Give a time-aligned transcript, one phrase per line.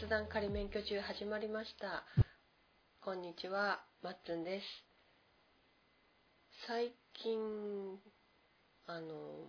[0.00, 2.04] 雑談仮免許中始まりました
[3.04, 4.64] こんにちはまっつんです
[6.66, 7.36] 最近
[8.86, 9.44] あの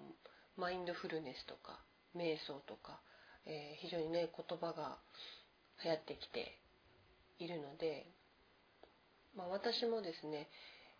[0.57, 1.79] マインドフルネスとか
[2.17, 2.99] 瞑想とか、
[3.45, 4.99] えー、非常にね言葉が
[5.85, 6.59] 流行ってきて
[7.39, 8.11] いるので、
[9.37, 10.49] まあ、私もですね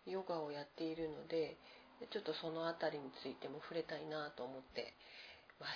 [0.06, 1.58] ヨガをやっているので
[2.10, 4.94] ちょっとその辺りについても触れたいなと思って
[5.60, 5.72] ます。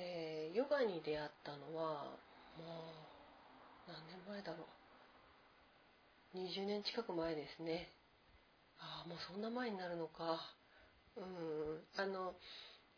[0.00, 2.16] えー、ヨガに出会ったのは
[2.58, 2.64] ま
[3.88, 4.66] あ何年前だろ
[6.34, 6.38] う。
[6.38, 7.88] 20年近く前ですね。
[8.78, 10.40] ああもうそんな前になるのか。
[11.16, 11.80] うん。
[11.96, 12.34] あの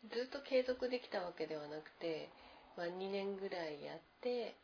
[0.09, 2.29] ずっと継続できたわけではなくて、
[2.75, 4.57] まあ、2年ぐらいやって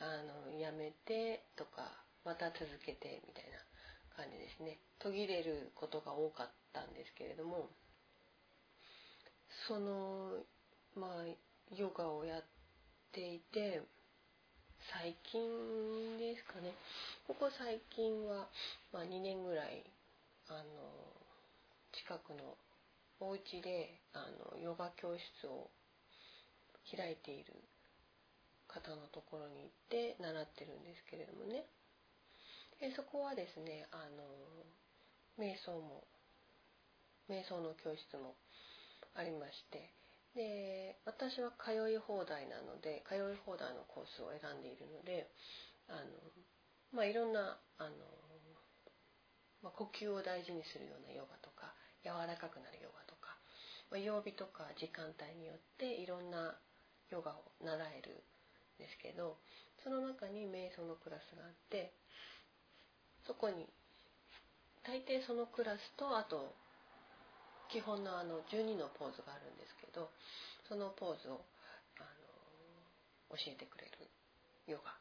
[0.00, 0.04] あ
[0.50, 3.62] のやめてとかまた続けてみたいな
[4.16, 4.78] 感じですね。
[4.98, 7.68] 途切れることが多かったんですけれども
[9.68, 10.42] その
[10.96, 11.10] まあ
[11.74, 12.44] ヨガをやっ
[13.12, 13.82] ていて
[14.92, 16.70] 最近ですかね。
[17.26, 18.46] ここ最近は、
[18.92, 19.82] まあ、2年ぐらい
[20.46, 20.62] あの
[21.90, 22.54] 近くの
[23.18, 25.70] お家であのヨガ教室を
[26.86, 27.52] 開いている
[28.68, 31.66] 方のところに行って習ってるんですけれどもね。
[32.78, 34.22] でそこはですねあの
[35.42, 36.04] 瞑想も
[37.28, 38.34] 瞑想の教室も
[39.16, 39.90] ありまして
[40.36, 45.32] で私は通い放題なので通い放題のコースを選んでいるので
[45.88, 46.04] あの、
[46.92, 47.96] まあ、いろんなあの、
[49.64, 51.72] まあ、呼吸を大事にするようなヨガとか
[52.04, 53.32] 柔らかくなるヨガとか、
[53.90, 56.52] まあ、曜日とか時間帯によっていろんな
[57.08, 59.40] ヨガを習えるんですけど
[59.80, 61.96] その中に瞑想のクラスがあって
[63.24, 63.64] そこに
[64.84, 66.52] 大抵そのクラスとあと
[67.72, 69.55] 基本のあの12のポーズがあるんで
[69.96, 70.12] ど
[70.68, 71.40] そのポーズを
[71.98, 72.04] あ
[73.32, 73.90] の教えてくれる
[74.68, 74.92] ヨガ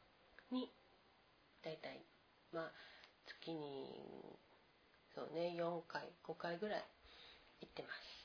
[0.55, 0.71] に
[1.61, 1.99] 大体
[2.53, 2.71] まあ
[3.27, 4.39] 月に
[5.13, 6.83] そうね4回5回ぐらい
[7.61, 8.15] 行ってます。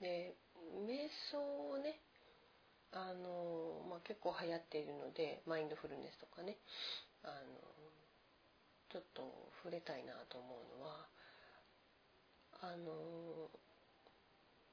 [0.00, 0.34] で
[0.86, 1.38] 瞑想
[1.70, 2.00] をね
[2.92, 6.56] あの、まあ、結構流行っているのでマインドフルネスとかね
[7.22, 7.34] あの
[8.88, 9.22] ちょっと
[9.62, 11.06] 触れたいなと思うのは
[12.62, 13.48] あの、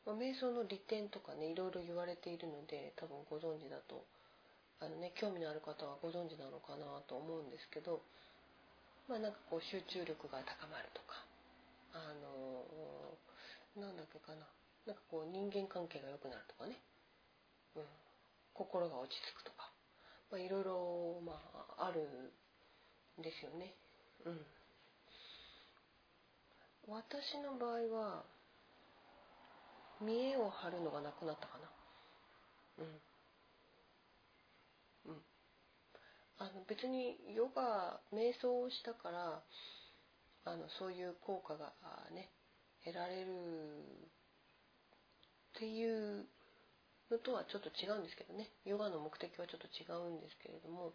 [0.08, 4.08] まあ、瞑想の利点とかねいろいろ言われているので多分ご存知だと
[4.80, 8.00] あのね興味のある方はご存知なのかなと思うんですけど
[9.12, 11.20] まあなんかこう集中力が高まるとか
[11.92, 12.64] あの
[13.76, 14.48] なんだっけかな
[14.88, 16.80] なんかこう人間関係が良くなるとかね、
[17.76, 17.84] うん、
[18.56, 19.68] 心が落ち着くとか、
[20.32, 21.36] まあ、いろいろま
[21.76, 22.32] あある
[23.20, 23.76] んですよね。
[24.24, 24.40] うん
[26.88, 28.24] 私の場合は
[30.02, 31.70] 見栄を張るのがなくなったかな。
[32.80, 32.84] う
[35.10, 35.14] ん。
[35.14, 35.22] うん。
[36.40, 39.44] あの別にヨガ瞑想をしたから
[40.46, 41.74] あのそういう効果が
[42.14, 42.30] ね
[42.86, 43.28] 得られる
[45.58, 46.26] っていう
[47.10, 48.52] のとはちょっと違うんですけどね。
[48.66, 50.94] ヨガの目的はちょっと違うんですけれども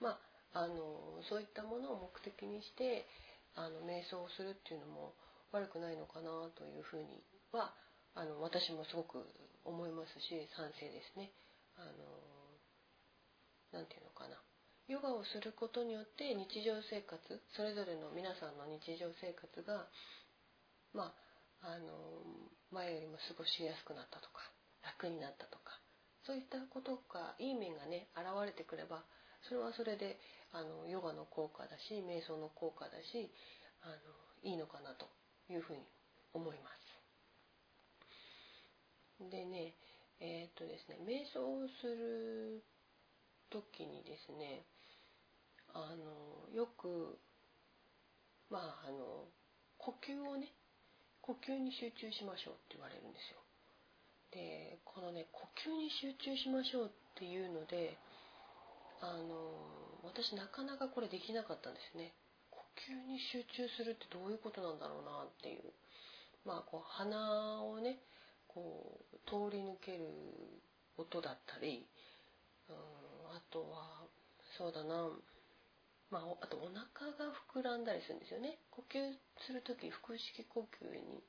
[0.00, 0.18] ま
[0.52, 3.06] ああのそういったものを目的にして
[3.54, 5.14] あの瞑想をするっていうのも
[5.52, 7.22] 悪くないのかなというふうに
[7.52, 7.72] は
[8.14, 9.24] あの私もすごく
[9.64, 11.32] 思いますし賛成ですね。
[11.76, 12.22] あの
[13.72, 14.36] なていうのかな
[14.88, 17.16] ヨガをすることによって日常生活
[17.56, 19.88] それぞれの皆さんの日常生活が
[20.92, 21.14] ま
[21.62, 21.88] ああの
[22.70, 24.44] 前よりも過ごしやすくなったとか
[24.82, 25.80] 楽になったとか
[26.26, 29.04] そういったことがいい面がね現れてくれば
[29.48, 30.18] それはそれで
[30.52, 33.32] あのヨガの効果だし瞑想の効果だし
[33.82, 33.96] あの
[34.42, 35.06] いいのかなと
[35.48, 35.86] いうふうに
[36.34, 36.91] 思います。
[39.30, 39.74] でね、
[40.20, 42.62] えー、っとですね、瞑想をする
[43.50, 44.64] 時にですね、
[45.74, 47.18] あの、よく、
[48.50, 49.28] まあ、あの、
[49.78, 50.52] 呼吸をね、
[51.20, 53.40] 呼吸に集中しましょうって言われるんですよ。
[54.32, 57.98] で、このね、呼吸に集中しましょうっていうので、
[59.00, 62.14] あの、私なかなかこれできなかったんですね。
[62.86, 65.72] 急に集中するってどういうことなんだろうなっていう
[66.44, 67.98] まあこう鼻をね
[68.54, 70.06] こう通り抜ける
[70.96, 71.86] 音だったり、
[72.68, 72.76] うん、
[73.36, 74.04] あとは
[74.58, 75.08] そうだな
[76.12, 78.60] まあ、あとお腹が膨らんだりするんですよね。
[78.68, 79.00] 呼吸
[79.48, 81.24] する時腹式呼吸に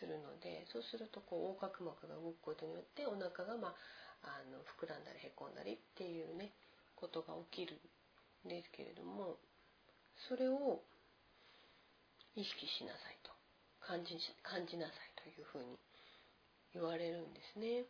[0.00, 3.76] するのでそうするとこう横隔膜が動くことによってお腹が、ま
[4.24, 6.56] あ、あの膨らんだりへこんだりっていうね
[6.96, 7.76] ことが起きる
[8.46, 9.36] んですけれども
[10.32, 10.80] それを
[12.32, 13.30] 意識しなさいと。
[13.90, 14.14] 感じ
[14.46, 15.74] 感じなさいというふうに
[16.74, 17.84] 言われるんですね。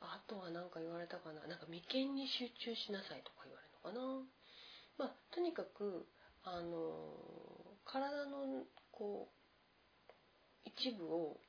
[0.00, 1.46] あとは何か言われたかな。
[1.46, 4.26] なんか眉間に集中しなさいとか言われるのかな。
[4.98, 6.06] まあとにかく
[6.44, 7.16] あの
[7.84, 10.10] 体のこう
[10.64, 11.40] 一部を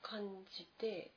[0.00, 0.22] 感
[0.56, 1.12] じて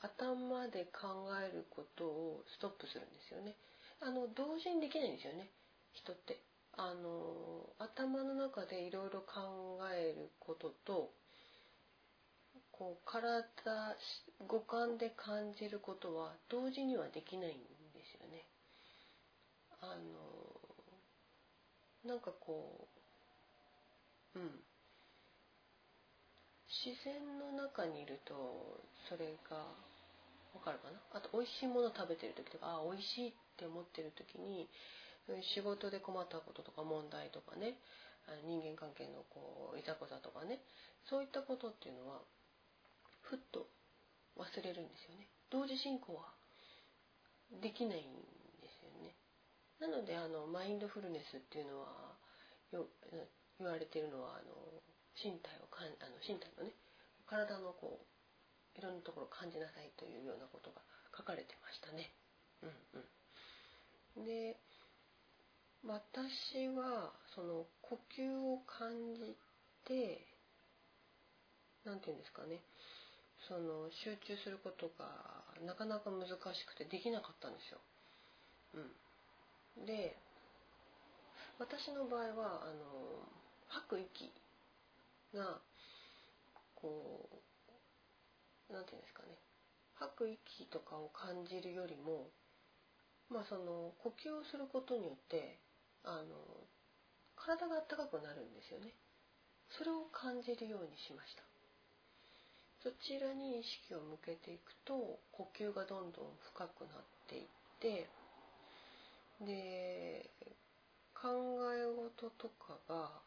[0.00, 3.54] 頭で考えることをストップするんですよね。
[4.00, 5.50] あの同時にできないんですよね。
[5.94, 6.42] 人って。
[6.74, 11.12] あの頭の中でいろいろ考えることと
[12.72, 13.44] こう体
[14.48, 18.44] 五感で感じることは同時にはできないんですよね。
[19.80, 19.96] あ
[22.04, 22.88] のなんかこ
[24.34, 24.64] ううん。
[26.84, 29.56] 自然の中にいるとそれが
[30.54, 30.98] わかるかな？
[31.14, 34.66] あと美味しいもの食べてる時とかああ美味しいって思ってる時に
[35.54, 37.78] 仕事で困ったこととか問題とかね。
[38.46, 40.62] 人間関係のこういざこざとかね。
[41.10, 42.22] そういったことっていうのは
[43.32, 43.64] ふっと
[44.36, 45.32] 忘れるんですよね。
[45.48, 46.28] 同時進行は
[47.64, 48.12] できないん
[48.60, 49.16] ですよね。
[49.80, 52.12] なのであのマインドフルネスっていうのは
[53.56, 54.52] 言われてるのはあの
[55.16, 56.76] 身体をかんあの身体のね
[57.24, 60.84] 体のこういろんなところを感じなさいというようなことが
[61.16, 62.12] 書かれてましたね。
[62.60, 64.24] うんうん。
[64.28, 64.60] で
[65.88, 69.36] 私はその呼吸を感じ
[69.88, 70.20] て
[71.84, 72.60] 何て言うんですかね。
[73.48, 75.06] その集中することが
[75.66, 76.36] なかなか難し
[76.66, 77.80] くてできなかったんですよ。
[79.78, 80.16] うん、で
[81.58, 83.26] 私の場合はあの
[83.68, 84.32] 吐く息
[85.34, 85.60] が
[86.74, 89.38] こう何て言うんですかね。
[89.94, 92.30] 吐く息とかを感じるよりも
[93.28, 95.58] まあその呼吸をすることによって
[96.04, 96.34] あの
[97.36, 98.94] 体が温かくなるんですよね。
[99.70, 101.51] それを感じるようにしました。
[102.82, 107.46] そちらに意識を向けていくと呼吸がどんどん深くなっていっ
[107.78, 108.10] て
[109.40, 110.30] で
[111.14, 111.30] 考
[111.70, 113.22] え事とかが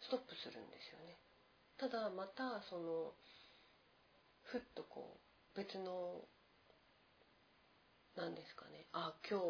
[0.00, 1.18] ストップするんですよね。
[1.78, 3.12] ただまたその
[4.44, 6.22] ふっとこう別の
[8.16, 8.86] 何ですかね。
[8.92, 9.44] あ今日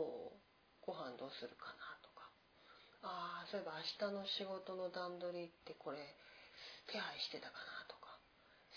[0.80, 2.30] ご飯どうするかなとか。
[3.02, 5.98] ああそういえば明日の仕事の段取りってこれ
[6.88, 7.79] 手配してたかな。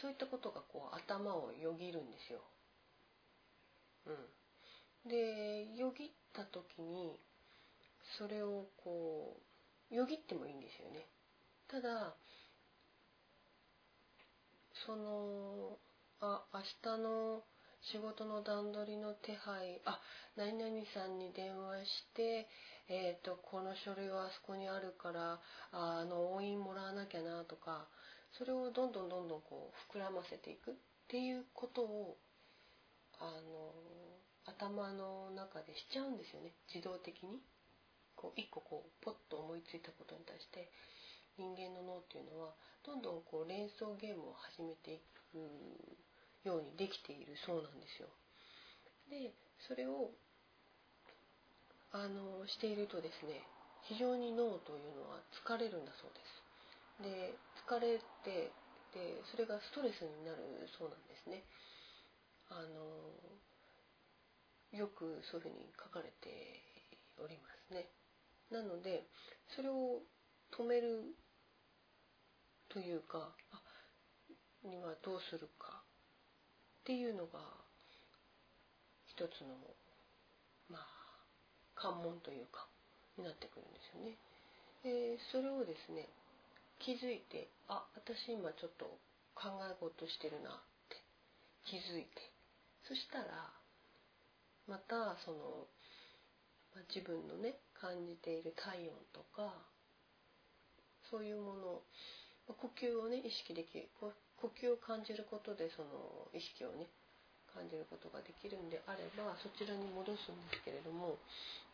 [0.04, 2.44] そういったことがこう頭をよぎるんですよ。
[4.06, 7.22] うん、でよぎった時に
[8.18, 9.40] それをこ
[9.90, 11.08] うよぎってもいいんですよね。
[11.72, 12.18] ただ
[14.86, 15.78] その
[16.20, 17.44] あ明日の
[17.94, 20.02] 仕事の段取りの手配あ
[20.36, 22.50] 何々さんに電話して
[22.90, 25.40] えーと、この書類はあそこにあるから
[25.72, 27.88] あの応印もらわなきゃなとか
[28.38, 30.74] それをどんどんどんどんこう膨らませていくっ
[31.08, 32.18] ていうことを
[33.20, 33.74] あの
[34.46, 37.40] 頭の中でしちゃうんですよね自動的に。
[38.16, 40.70] こう一個こうポッと思いついたことに対して
[41.38, 42.54] 人間の脳っていうのは
[42.86, 45.02] どんどんこう連想ゲームを始めてい
[45.34, 48.08] くようにできているそうなんですよ。
[49.10, 49.34] で
[49.68, 50.12] それを
[51.92, 53.44] あのしているとですね
[53.84, 57.36] 非常に脳というのは疲れるんだそうですで
[57.68, 58.52] 疲れて
[58.94, 61.44] でそれがストレスになるそうなんですね
[62.50, 63.10] あの
[64.78, 66.62] よくそういうふうに書かれて
[67.18, 67.90] おりますね
[68.52, 69.08] なので
[69.56, 70.02] それを
[70.52, 71.16] 止める
[72.70, 73.62] というかあ
[74.68, 75.82] にはどうするか
[76.82, 77.40] っていうのが
[79.06, 79.56] 一つの
[80.70, 80.86] まあ
[81.76, 82.68] 関門というか
[83.18, 84.18] になってくるんですよね。
[84.84, 86.10] でそれをですね
[86.86, 88.86] 気づいてあ私今ちょっと
[89.36, 90.54] 考え事してるなっ
[90.90, 90.98] て
[91.66, 92.34] 気づいて。
[92.88, 93.50] そしたら
[94.68, 95.68] またその、
[96.90, 99.54] 自分のね感じている体温とか
[101.12, 101.82] そういうもの
[102.50, 104.12] 呼吸をね意識できる呼
[104.58, 106.90] 吸を感じることでその意識をね
[107.54, 111.22] 感じることができるんであればそちらに戻すんですけれども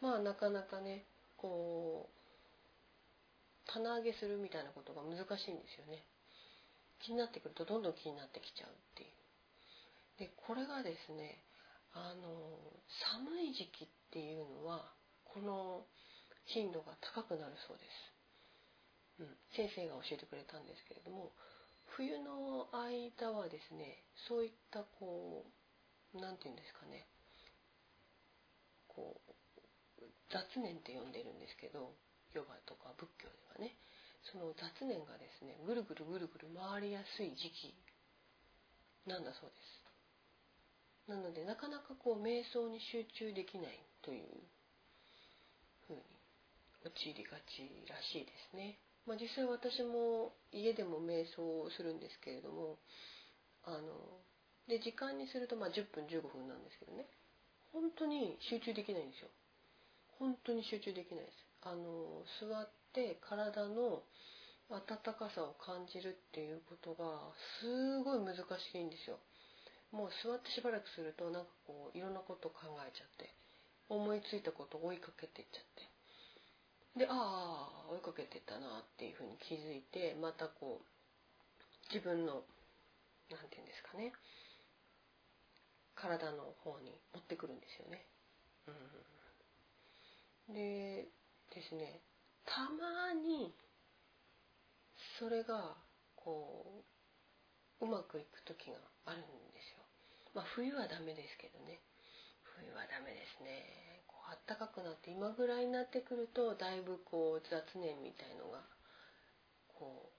[0.01, 1.05] まあなかなかね
[1.37, 2.18] こう
[3.73, 6.03] 棚上げするみたいなことが難しいんですよね。
[6.99, 9.19] 気になってくるとどんどん気になってきちゃうっていう。
[10.19, 11.39] でこれがですね
[11.93, 12.59] あの
[13.15, 14.91] 寒い時期っていうのは
[15.23, 15.85] この
[16.45, 17.85] 頻度が高くなるそうで
[19.17, 21.31] す、うん、先生が教えてくれたんですけれども
[21.95, 25.45] 冬の間はですねそういったこ
[26.13, 27.07] う何て言うんですかね
[28.87, 31.93] こう雑念って呼んでるんですけど
[32.33, 33.75] ヨガとか仏教でね
[34.31, 37.75] その雑念がですねぐるぐるぐるぐる回りやすい時期
[39.07, 39.79] なんだそうです。
[41.09, 44.29] なのでなかなかこう瞑想に集中できないという
[45.87, 46.03] ふうに
[46.85, 48.77] 陥りがちらしいですね。
[49.07, 52.77] まあ、実際私も家でも瞑想をするんですけれども
[53.65, 54.21] あの
[54.67, 57.09] で時間にするとまあ10分15分なんですけどね。
[57.73, 59.29] 本当に集中できないんですよ。
[60.19, 61.37] 本当に集中できないです。
[61.63, 64.01] あの座って体の
[64.69, 64.81] 温
[65.13, 68.41] かさを感じるっていうことがすごい難し
[68.73, 69.17] いんですよ。
[69.91, 73.33] もう座ってしばらくするとなんかこういろんなこと考えちゃって
[73.89, 77.05] 思いついたことを追いかけていっちゃって。
[77.05, 82.41] でああ追いかけてたなっていうふうに気づいてまたこう自分の
[83.29, 84.13] 何て言うんですかね。
[85.95, 88.05] 体の方に持ってくるんですよね。
[90.47, 91.07] うん、で
[91.53, 92.01] ですね
[92.45, 93.53] たまに
[95.19, 95.75] それが
[96.15, 96.83] こ
[97.81, 99.83] ううまくいく時があるんですよ。
[100.33, 101.79] まあ冬はダメですけどね
[102.43, 103.89] 冬はダメですね。
[104.29, 108.61] あったかくなって今ぐらいになってくるとだいぶこう雑念みたいのが
[109.73, 110.11] こ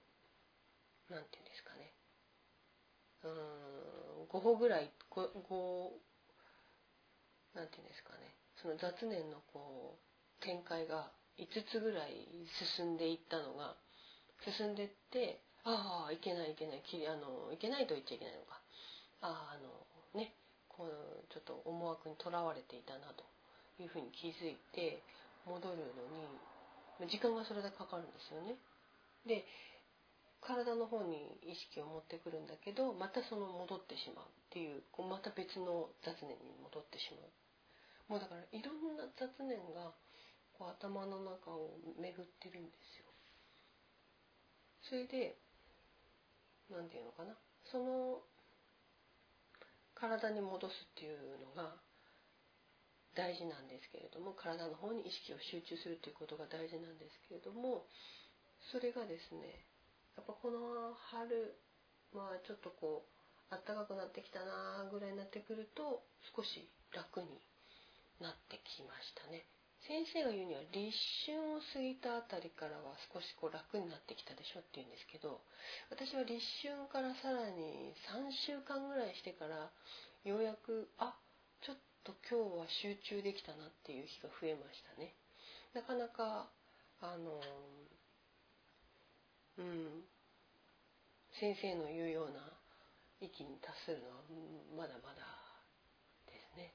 [1.09, 1.93] う何て言うんですかね
[3.23, 5.95] うん5歩ぐらい 5, 5
[7.55, 11.07] なんて言うんですかねその雑念のこう展開が
[11.39, 12.27] 5つぐらい
[12.75, 13.75] 進んでいったのが
[14.57, 18.59] 進んでってああいけないいけないきあのいけないと言っちゃいけないのか
[19.21, 19.69] あああの
[20.19, 20.33] ね
[20.69, 23.23] こうちょっと思惑にとらわれていたなと
[23.81, 25.01] いうふうに気づいて
[25.45, 28.57] 戻るのに時間がそれだけかかるんですよね。
[29.25, 29.45] で
[30.41, 39.93] 体の方に意識を持ってくるんだけどまたその戻ってしまうっていうこうまた別の雑念に戻ってしまうもうだからいろんな雑念が
[40.57, 43.05] こう頭の中を巡ってるんですよ。
[44.83, 45.37] それで
[46.69, 47.35] 何て言うのかな。
[47.71, 48.21] その
[49.95, 51.75] 体に戻すっていうのが
[53.15, 57.85] 大事なんですけれども体の方に意識を集中するということが大事なんですけれども
[58.71, 59.67] それがですね
[60.17, 61.53] やっぱこの春
[62.13, 63.11] まあちょっとこう
[63.51, 66.01] 暖かくなってきたなぐらいになってくると
[66.35, 66.65] 少し
[66.95, 67.27] 楽に
[68.19, 69.43] なってきましたね。
[69.87, 70.93] 先生が言うには立
[71.25, 75.41] 春を過ぎたあたりからは少しこう楽になってきたでしょって言うんですけど
[75.89, 79.73] 私は立春からさらに3週間ぐらいしてから
[80.21, 81.17] ようやくあ
[81.65, 85.13] ちょっと今日は集中できたなっていう日が増えましたね。
[85.73, 86.49] なかなか
[87.01, 87.41] あの
[89.57, 90.05] うん
[91.39, 92.41] 先生の言うような
[93.21, 94.21] 域に達するのは
[94.77, 95.25] まだまだ
[96.29, 96.73] ですね。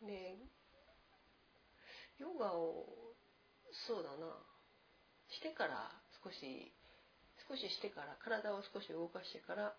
[0.00, 0.59] で
[2.20, 2.84] ヨガを
[3.88, 4.28] そうだな
[5.32, 5.88] してから
[6.22, 6.36] 少し
[7.48, 9.74] 少ししてから体を少し動かしてから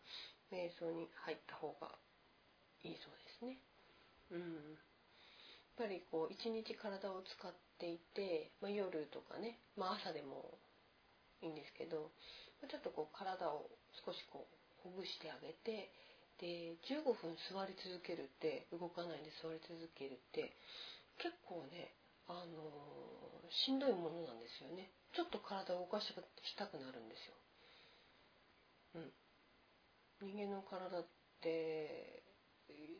[0.52, 1.88] 瞑想に入った方が
[2.84, 3.62] いいそうですね。
[4.32, 4.76] うん、
[5.80, 10.58] やっぱりこう一日体を使っていて、まあ、夜とかね、まあ、朝でも
[11.42, 12.12] いいんですけど
[12.68, 13.70] ちょっとこう体を
[14.04, 15.92] 少しこうほぐしてあげて
[16.40, 20.52] で15分座り続けるって動かないで座り続けるって
[21.22, 21.94] 結構ね
[22.32, 22.92] あの、
[23.52, 26.08] しんどいものなんですよねちょっと体を動かし
[26.56, 27.36] たくなるんですよ。
[28.96, 29.12] うん、
[30.32, 31.06] 人間の体っ
[31.42, 32.24] て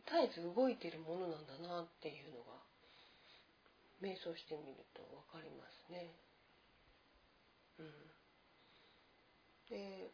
[0.04, 2.60] 絶えず動いてるものなんだなっていうのが
[4.04, 6.12] 瞑想してみると分かりますね。
[7.80, 7.88] うん、
[9.70, 10.12] で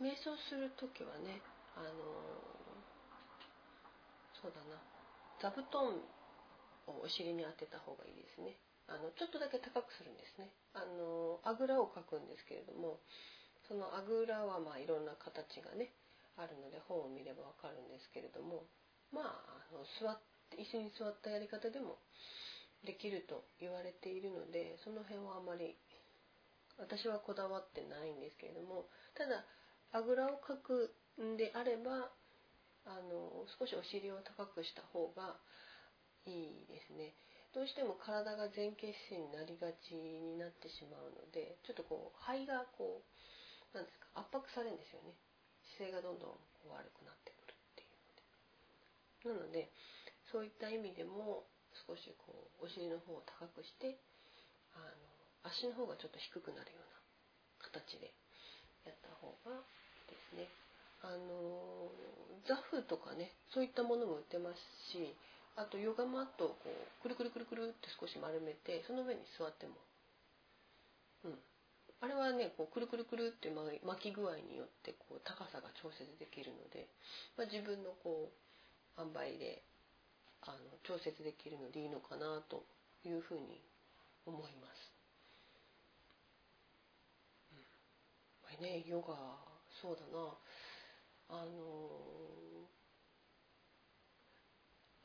[0.00, 1.40] 瞑想する時はね
[1.76, 1.88] あの
[4.40, 4.76] そうだな
[5.40, 5.96] 座布団
[6.86, 8.56] お尻に当てた方がいいですね。
[8.86, 10.50] あのちょっとだけ高くするんですね。
[10.74, 13.00] あのあぐらをかくんですけれども
[13.66, 15.90] そのあぐらはまあいろんな形がね
[16.38, 18.62] あるので本を見ればわかるんですけれども
[19.10, 21.98] まああの座って椅子に座ったやり方でも
[22.84, 25.74] できると言われているのでその辺はあまり
[26.78, 29.44] 私はこだわってないんですけれどもただ
[29.92, 32.12] あぐらをかくんであれば
[32.86, 35.34] あの少しお尻を高くした方が
[36.26, 37.14] いいですね。
[37.54, 43.08] どうしても体が前傾姿勢になりがちになってしまうのでちょっとこう肺がこう
[43.72, 45.16] なんですか圧迫されるんですよね。
[45.78, 46.36] 姿勢がどんどん
[46.68, 49.48] 悪くなってくるっていうので。
[49.48, 49.72] なので
[50.28, 51.46] そういった意味でも
[51.86, 53.96] 少しこうお尻の方を高くして
[54.74, 58.12] あの足の方がちょっと低くなるような形で
[58.84, 59.62] やった方が
[60.10, 60.48] ですね。
[61.02, 61.92] あの
[62.48, 64.58] ザフとかねそういったものも売ってます
[64.90, 65.14] し
[65.56, 69.72] あとヨガマットをこうくるくるくるくるって少し丸めてその上に座っても、
[71.24, 71.38] うん、
[72.00, 73.48] あれはねこうくるくるくるって
[73.82, 76.88] 巻き具合によってこう高さが調節できるので、
[77.40, 79.62] まあ、自分のこう塩梅で
[80.44, 82.62] あの調節できるのでいいのかなと
[83.04, 83.64] いうふうに
[84.26, 84.92] 思います。
[87.52, 87.64] うん、
[88.44, 89.16] これねヨガ
[89.80, 90.36] そうだな。
[91.28, 92.65] あの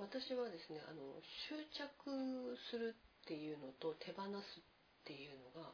[0.02, 5.70] 私はですねあの執着するっていうのと手放すっていうのが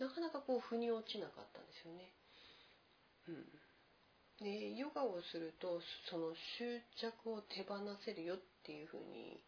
[0.00, 2.12] なかなかこう腑に落ちなかったんですよね。
[3.28, 9.44] うん、でヨガをするとその執着を手放せるよっていうふうに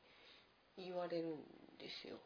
[0.77, 2.21] 言われるんですよ。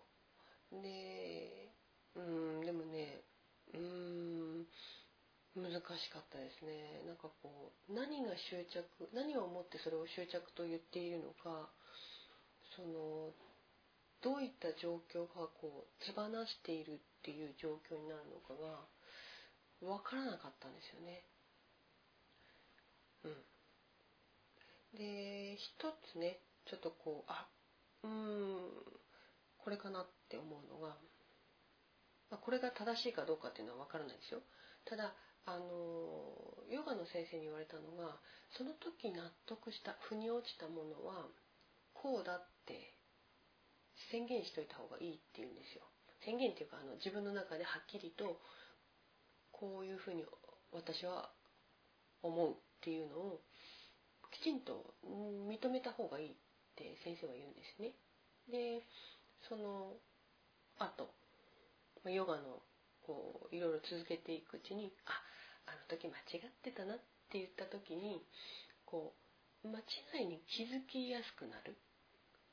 [0.83, 1.71] で
[2.15, 3.23] うんでもね
[3.75, 4.67] うーん
[5.55, 11.69] 難しかったですねなんかこう何が執着何をもってそれを執着と言っているのか
[12.77, 13.33] その
[14.23, 18.87] どういった状況がこう手放しているっていう状況になるのかが
[19.81, 21.25] 分からなかったんですよね。
[23.25, 24.99] うん。
[24.99, 27.49] で一つねちょっとこうあ
[28.05, 28.71] うん
[29.59, 30.97] これかなって思うのが、
[32.31, 34.41] まあ、これが正しいかどうかっていうのは分からないですよ。
[34.85, 35.15] ただ
[35.47, 35.65] あの
[36.71, 38.21] ヨガの先生に言われたのが
[38.57, 41.27] その時納得した腑に落ちたものは
[41.95, 42.95] こうだっって
[44.11, 45.83] 宣言しといた方がいいって言うんですよ。
[46.25, 48.39] 宣言っていうかあの自分の中ではっきりと
[49.51, 50.25] こういうふうに
[50.71, 51.31] 私は
[52.23, 53.41] 思うっていうのを
[54.31, 56.35] きちんと認めた方がいいっ
[56.77, 57.93] て先生は言うんですね。
[58.51, 58.83] で
[59.49, 59.99] その
[60.79, 61.11] 後
[62.11, 62.63] ヨガの
[63.07, 65.13] こういろいろ続けていくうちにあ
[65.67, 66.99] あの時間違ってたなっ
[67.31, 68.23] て言った時に
[68.87, 69.15] こ
[69.65, 71.77] う間違いに気づきやすくなる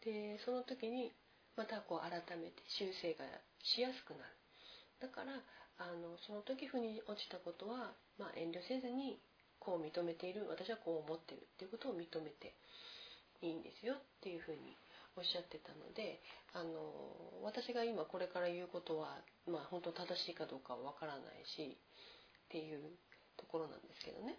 [0.06, 1.12] でその時に
[1.58, 3.26] またこう改めて修正が
[3.64, 4.24] しやすくなる。
[5.02, 5.44] だから
[5.80, 9.20] あのその時腑に落ちたことは、まあ、遠慮せずに
[9.60, 12.56] こう認めている私はこう思ってるっていうことを認めて
[13.42, 14.76] いいんですよっていうふうに
[15.16, 16.20] おっしゃってたので
[16.54, 22.80] あの私が今これから言うことは、まあ、本当正しいかどうかは分からないしっていう
[23.38, 24.36] ところなんですけどね。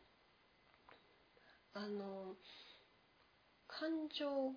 [1.73, 2.35] あの
[3.69, 4.53] 感情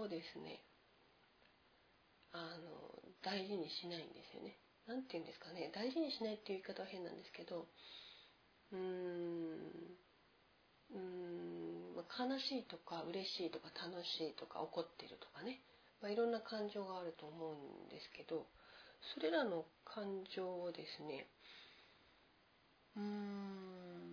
[0.00, 0.62] をですね
[2.32, 4.58] あの大事にしないんですよね。
[4.86, 7.66] 何て言うんですかね大事にしないっていう言い方は変なんですけど
[8.72, 9.96] うーん
[10.90, 15.60] うーん、まあ、悲しいとか嬉しいとか楽しいとか怒ってるとかね、
[16.00, 17.54] まあ、いろんな感情があると思う
[17.86, 18.46] んですけど
[19.14, 21.26] それらの感情をですね
[22.96, 24.06] うーん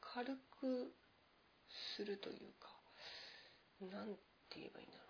[0.00, 0.26] 軽
[0.60, 0.92] く
[1.96, 2.65] するというか
[3.80, 4.16] 何
[4.48, 5.04] て言えばいいんだろ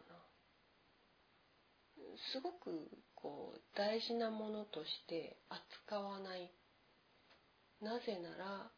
[2.00, 2.16] うな。
[2.33, 6.50] すごくこう大事なものとして扱わない。
[7.81, 8.70] なぜなら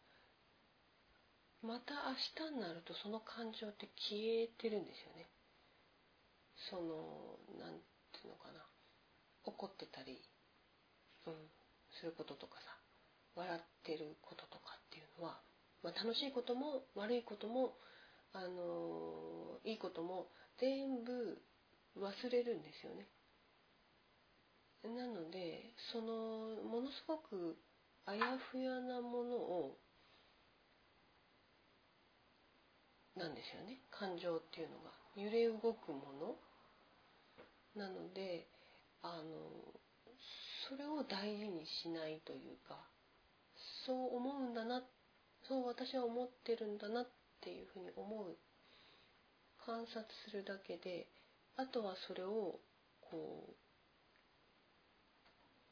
[1.62, 1.94] また
[2.38, 5.30] 明日になるとその感情って消えてるんですよね。
[6.70, 7.80] その何
[8.12, 8.64] ていうのかな。
[9.44, 10.20] 怒ってたり、
[11.26, 11.50] うん、
[12.00, 12.76] することとかさ
[13.34, 15.40] 笑ってることとかっていうのは、
[15.82, 17.78] まあ、楽しいことも悪いことも
[18.32, 21.38] あのいいことも全部
[21.96, 23.06] 忘れるんですよね。
[24.84, 27.56] なのでそのものすごく
[28.06, 29.76] あやふやなものを
[33.16, 33.80] なんですよね。
[33.90, 34.92] 感情っていうのが。
[35.16, 36.36] 揺れ動くもの。
[37.74, 38.46] なので
[39.02, 39.80] あの
[40.68, 42.76] それを大事にしないというか
[43.86, 44.82] そう思うんだな
[45.48, 47.08] そう私は思ってるんだなっ
[47.40, 48.36] ていうふうに思う
[49.64, 51.08] 観察するだけで
[51.56, 52.60] あとはそれを
[53.00, 53.54] こ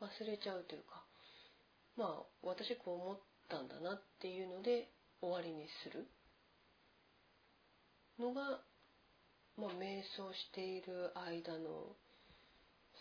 [0.01, 1.05] う忘れちゃうというか
[1.97, 4.89] まあ私こう思ったんだなっていうので
[5.21, 6.07] 終わりにする
[8.19, 8.61] のが、
[9.59, 11.97] まあ、瞑想している間の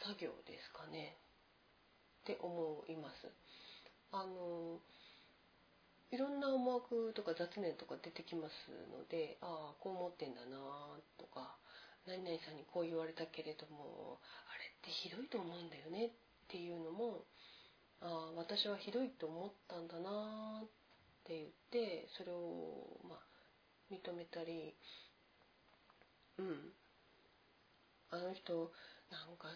[0.03, 1.17] 作業ですかね
[2.23, 3.31] って思います。
[4.11, 4.79] あの
[6.11, 10.57] いろんな思惑とか雑念とか出てきますのでああこう思ってんだな
[11.17, 11.57] とか
[12.07, 16.09] 何々さんにこう言われたけれどもあれってひどいと思うんだよねっ
[16.47, 17.25] ていうのも
[18.01, 20.67] ああ私はひどいと思ったんだなっ
[21.25, 23.19] て言ってそれをまあ
[23.91, 24.75] 認めたり
[26.37, 26.73] うん。
[28.11, 28.71] あの人
[29.11, 29.49] なんか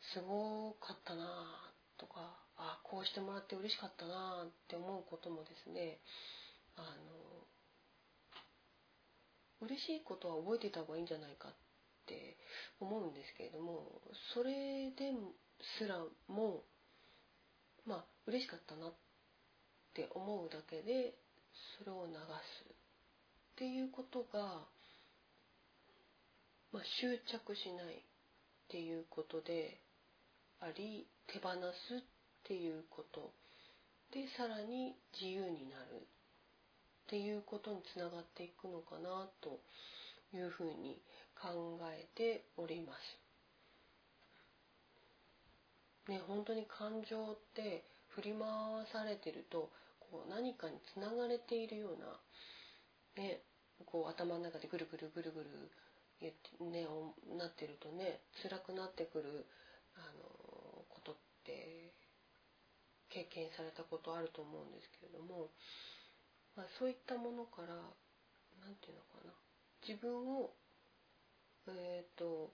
[0.00, 5.98] すごかったなとかあこうしてもらって嬉しかったなって思うこともですね
[6.76, 6.86] あの
[9.60, 11.52] 嬉しいことは覚えてた方がいいんじゃないかっ
[12.06, 12.36] て
[12.80, 14.00] 思うんですけれども
[14.34, 15.12] それで
[15.78, 16.62] すらも
[17.86, 18.92] まあ嬉しかったなっ
[19.94, 21.14] て思うだけで
[21.78, 22.18] それを流す
[22.70, 24.62] っていうことが、
[26.72, 27.98] まあ、執着しないっ
[28.68, 29.80] ていうことで
[30.60, 31.50] あり手放
[31.88, 32.17] すっ
[32.48, 33.30] っていうこと
[34.10, 36.04] でさらに自由になるっ
[37.06, 39.60] ていうことにつながっていくのかなと
[40.34, 40.96] いうふうに
[41.36, 42.94] 考えておりま
[46.06, 46.10] す。
[46.10, 48.40] ね、本当に感情って振り回
[48.90, 49.68] されてると
[50.00, 53.42] こう何かにつながれているような、ね、
[53.84, 56.86] こう頭の中でぐるぐるぐるぐる、ね、
[57.36, 59.44] なってるとね辛くなってくる
[59.96, 60.27] あの
[63.10, 65.50] 経験されたことあると思うんですけれども、
[66.56, 67.74] まあ、そういったものから
[68.60, 69.32] 何て言うのかな
[69.86, 70.50] 自分を
[71.68, 72.52] えっ、ー、と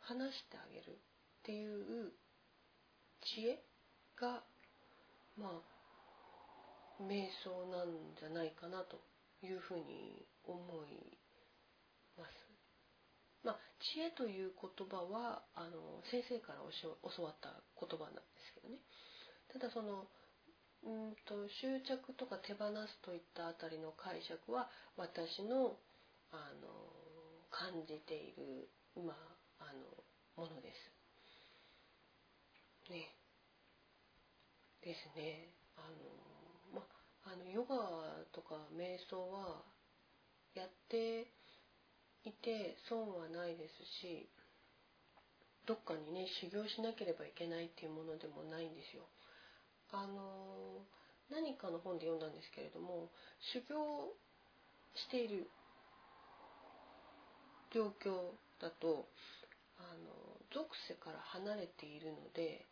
[0.00, 2.12] 話してあげるっていう
[3.34, 3.62] 知恵
[4.20, 4.44] が
[5.36, 5.76] まあ
[7.02, 9.00] 瞑想なんじゃないかなと
[9.42, 11.18] いうふうに思い
[12.16, 12.46] ます。
[13.44, 13.58] まあ、
[13.94, 18.78] 知恵という言葉はあの先生から教わった言葉なんですけどね
[19.58, 20.04] ただその
[20.84, 25.78] うんと執着とか手放すといったあたりの解釈は私の
[26.30, 26.68] あの
[27.48, 29.16] 感じている今
[29.58, 30.04] あの
[30.36, 30.92] ものです。
[32.92, 33.08] ね。
[34.84, 35.48] ですね。
[35.76, 35.88] あ
[36.74, 36.86] のま
[37.24, 37.76] あのヨガ
[38.32, 39.62] とか瞑想は
[40.54, 41.32] やって
[42.24, 44.28] いて損はないですし
[45.66, 49.08] どっかにね修行しなければいけないっていうものでもないんですよ。
[49.92, 50.82] あの
[51.30, 53.10] 何かの本で読んだんですけれども
[53.52, 54.14] 修行
[54.94, 55.48] している
[57.74, 59.06] 状況だと
[59.78, 60.08] あの
[60.54, 62.64] 属性から離れているので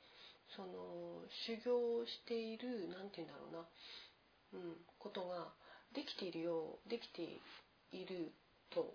[0.56, 3.68] その修行している何て言うんだろうな、
[4.54, 5.52] うん、ことが
[5.94, 8.32] できているようできている
[8.70, 8.94] と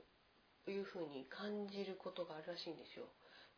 [0.69, 3.05] いうふうに感じることがあるらしいんですよ。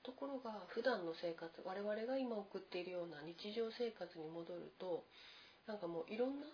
[0.03, 5.05] ところが普段の生活我々が今送っているような日常生活に戻ると
[5.67, 6.47] なんかもういろんな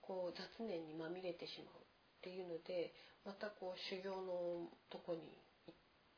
[0.00, 5.20] こう雑念にまみれてしまうっていうのでまたこう修行のとこに
[5.68, 5.74] 行っ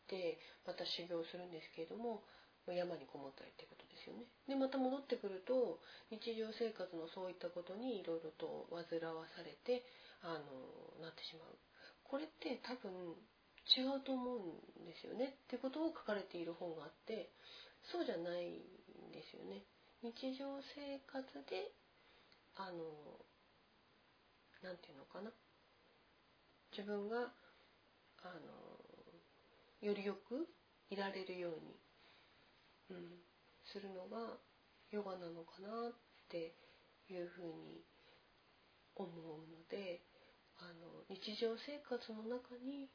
[0.06, 2.22] てまた修行するんですけれども
[2.70, 4.30] 山にこもったりってことですよね。
[4.46, 5.82] でまた戻ってくると
[6.14, 9.82] 日常生活のそういったことにいろいろと煩わされて
[10.22, 11.58] あのなってしまう。
[12.04, 13.18] これって多分
[13.66, 17.30] 違うと思うんですよねってことを書かれている本があって
[17.92, 19.64] そうじゃないんですよね。
[20.02, 21.72] 日常生活で
[22.56, 23.20] あの
[24.62, 25.30] 何て言うのかな
[26.72, 27.32] 自分が
[28.22, 30.48] あのよりよく
[30.90, 31.76] いられるように、
[32.90, 33.20] うん、
[33.72, 34.36] するのが
[34.90, 35.92] ヨガなのかなっ
[36.28, 36.54] て
[37.08, 37.84] いうふうに
[38.96, 40.00] 思うので
[40.58, 42.88] あの日常生活の中に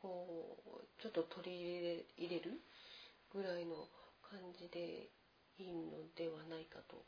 [0.00, 2.60] こうちょっと取り入れる
[3.32, 3.88] ぐらいの
[4.22, 5.08] 感じで
[5.58, 7.02] いいのではないかと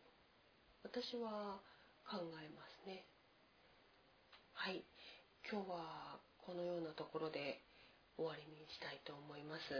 [0.82, 1.60] 私は
[2.08, 3.04] 考えますね。
[4.54, 4.82] はい。
[5.44, 7.60] 今日はこのようなところで
[8.16, 9.72] 終わりにしたいと思います。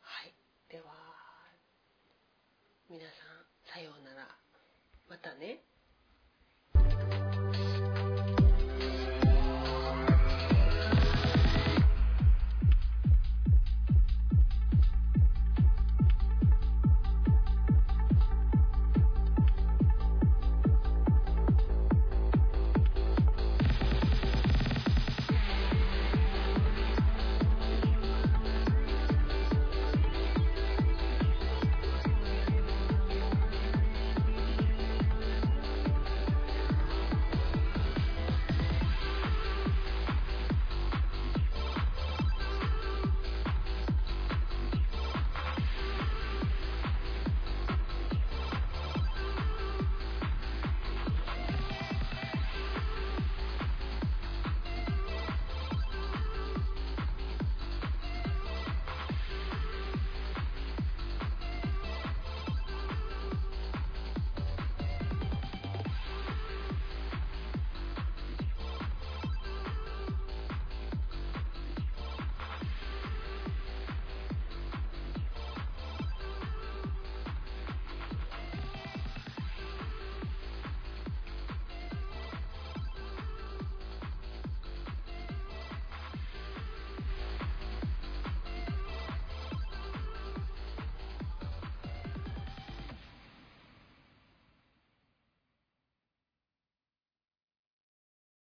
[0.00, 0.34] はい。
[0.68, 0.84] では、
[2.88, 4.28] 皆さん、さようなら。
[5.08, 5.67] またね。